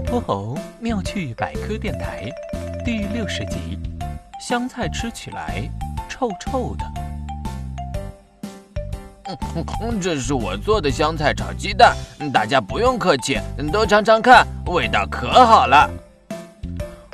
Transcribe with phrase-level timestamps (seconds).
[0.00, 2.26] 小泼猴妙趣百科电台
[2.82, 3.78] 第六十集：
[4.40, 5.70] 香菜吃起来
[6.08, 6.90] 臭臭的。
[10.00, 11.94] 这是我做的香菜炒鸡蛋，
[12.32, 13.38] 大家不用客气，
[13.70, 15.90] 都尝尝看，味道可好了。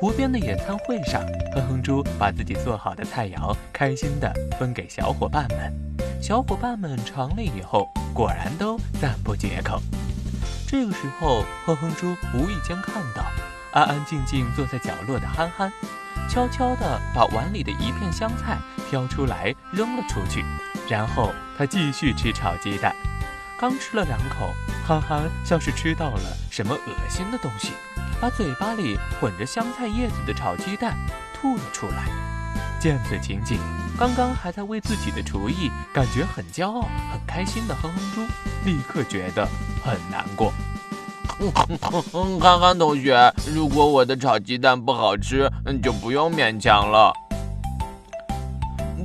[0.00, 1.20] 湖边的野餐会上，
[1.54, 5.70] 哼哼猪把自己做好的菜肴开心地分给小伙伴们。
[6.18, 9.78] 小伙伴们尝了以后，果然都赞不绝口。
[10.70, 13.24] 这个时候，哼哼猪无意间看到
[13.72, 15.72] 安安静静坐在角落的憨憨，
[16.28, 18.56] 悄悄地把碗里的一片香菜
[18.88, 20.44] 挑出来扔了出去，
[20.88, 22.94] 然后他继续吃炒鸡蛋。
[23.58, 24.54] 刚吃了两口，
[24.86, 27.72] 憨憨像是吃到了什么恶心的东西，
[28.20, 30.96] 把嘴巴里混着香菜叶子的炒鸡蛋
[31.34, 32.04] 吐了出来。
[32.78, 33.58] 见此情景，
[34.00, 38.22] 刚刚还在为自己的厨艺感觉很骄傲、很开心的哼哼猪，
[38.64, 39.46] 立刻觉得。
[39.84, 40.50] 很难过，
[41.38, 45.50] 哼哼哼憨憨同学，如果我的炒鸡蛋不好吃，
[45.82, 47.12] 就不用勉强了。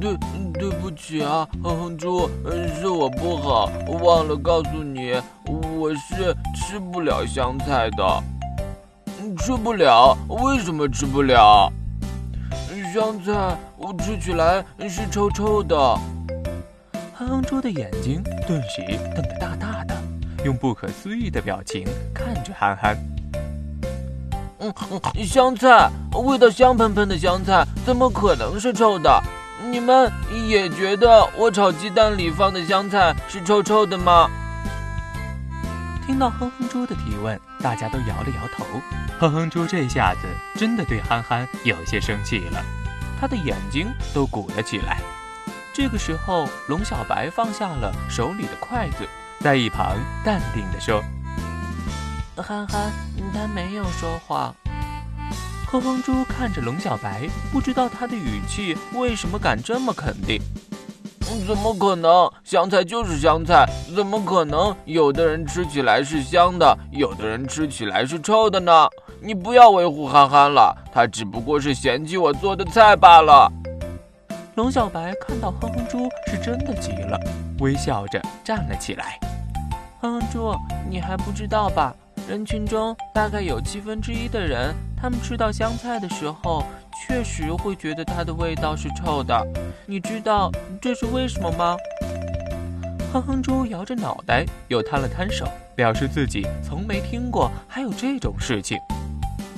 [0.00, 0.16] 对，
[0.52, 2.30] 对不起啊，哼哼猪，
[2.78, 3.68] 是我不好，
[4.00, 5.20] 忘了告诉你，
[5.76, 8.22] 我是吃不了香菜的。
[9.38, 10.16] 吃不了？
[10.28, 11.68] 为什么吃不了？
[12.94, 13.32] 香菜
[13.76, 15.76] 我吃起来是臭臭的。
[17.12, 18.82] 哼哼猪的眼睛顿时
[19.16, 19.96] 瞪得大大的。
[20.44, 22.96] 用不可思议的表情看着憨憨。
[24.60, 24.72] 嗯，
[25.26, 29.20] 香菜味道香喷喷的香菜，怎么可能是臭的？
[29.68, 30.08] 你们
[30.48, 34.30] 也觉得我炒鸡蛋里放的香菜是臭臭的吗？
[36.06, 38.64] 听到哼哼猪的提问，大家都摇了摇头。
[39.18, 42.62] 哼哼猪这下子真的对憨憨有些生气了，
[43.20, 45.00] 他的眼睛都鼓了起来。
[45.72, 49.08] 这个时候，龙小白放下了手里的筷子。
[49.40, 51.02] 在一旁淡定地说
[52.36, 52.92] ：“憨憨，
[53.32, 54.54] 他没有说谎。”
[55.66, 60.40] 哼哼猪看着龙小白，不知道他的语气为什么敢这么肯定。
[61.46, 62.30] 怎么可能？
[62.44, 63.66] 香菜就是香菜，
[63.96, 68.88] 怎么可能有的人吃起来是香的，有的人吃起来是臭的呢？
[69.26, 73.50] 你不要维护憨憨了，他只不过是嫌弃我做的菜罢了。
[74.56, 77.18] 龙小白看到哼哼猪是真的急了，
[77.60, 79.18] 微笑着站了起来。
[80.02, 80.54] 哼哼猪，
[80.90, 81.96] 你还不知道吧？
[82.28, 86.62] 人群中大概有七分之一的人，他们吃到香菜的时候，
[87.08, 89.42] 确实会觉得它的味道是臭的。
[89.86, 90.52] 你知道
[90.82, 91.74] 这是为什么吗？
[93.10, 98.78] 哼哼猪摇着脑袋，又摊了摊手，表示自己从没听过还有这种事情。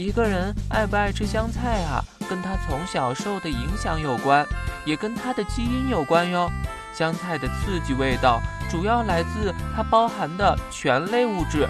[0.00, 4.46] 一个人爱不爱吃香菜啊，跟他从小受的影响有关，
[4.86, 6.50] 也跟他的基因有关哟。
[6.94, 8.40] 香菜的刺激味道。
[8.70, 11.68] 主要来自它包含的醛类物质。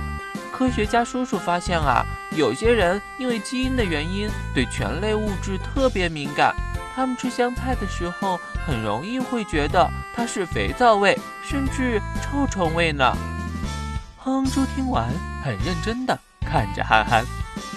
[0.52, 2.04] 科学家叔叔发现啊，
[2.36, 6.54] 有些人因为基因的原因对醛类物质特别敏感，
[6.94, 13.16] 他们吃香菜的时候很容易会觉得它是肥皂味，甚至臭虫味呢。
[14.18, 15.08] 哼猪听完
[15.42, 17.24] 很认真的看着憨憨，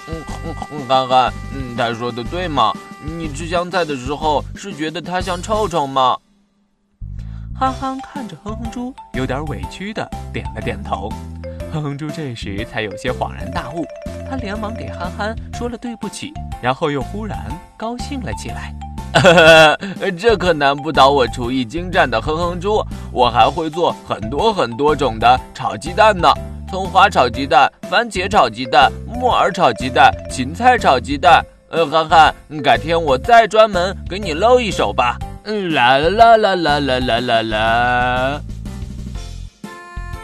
[0.07, 2.73] 嗯，憨憨，嗯，他说的对吗？
[3.05, 6.17] 你吃香菜的时候是觉得它像臭虫吗？
[7.57, 11.09] 憨憨看着哼哼猪，有点委屈的点了点头。
[11.71, 13.85] 哼哼猪这时才有些恍然大悟，
[14.29, 17.37] 他连忙给憨憨说了对不起，然后又忽然
[17.77, 18.73] 高兴了起来。
[20.17, 26.27] 这可难不倒我厨艺精湛的哼哼猪，我还会做很多很多种的炒鸡蛋呢，
[26.73, 31.45] 葱花炒鸡蛋、番茄炒鸡蛋、木耳炒鸡蛋、芹菜炒鸡蛋。
[31.69, 35.15] 呃，憨憨，改天我再专门给你露一手吧。
[35.43, 38.41] 嗯啦啦啦啦啦啦啦啦！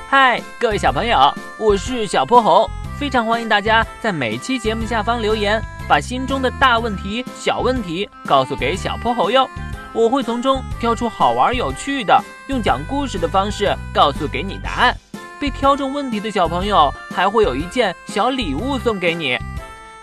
[0.09, 2.67] 嗨，各位小朋友，我是小泼猴，
[2.97, 9.47] 非常欢迎大家在每期节目下方留言，把心中的大问题、小问题告诉给小泼猴哟，
[9.93, 14.97] 我会从中挑出好玩有趣的，用讲故事的方式告诉给你答案。
[15.39, 19.37] 被挑中问题的小朋友还会有一件小礼物送给你。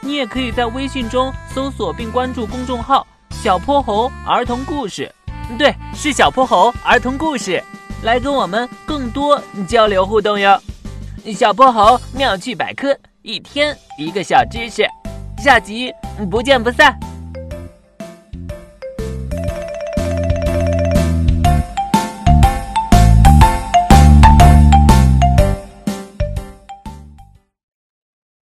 [0.01, 3.07] 你也可以在微信中搜索并关注公众号。
[3.31, 5.13] 小泼猴儿童故事，
[5.59, 7.63] 对，是小泼猴儿童故事，
[8.03, 10.61] 来跟我们更多交流互动哟。
[11.35, 14.89] 小泼猴妙趣百科，一天一个小知识，
[15.39, 15.93] 下集
[16.31, 16.99] 不见不散。